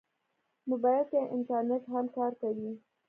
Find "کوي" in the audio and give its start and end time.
2.41-2.71